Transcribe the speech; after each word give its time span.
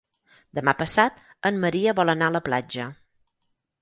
Demà 0.59 0.73
passat 0.79 1.21
en 1.49 1.61
Maria 1.65 1.93
vol 2.01 2.15
anar 2.15 2.31
a 2.31 2.35
la 2.37 2.45
platja. 2.49 2.89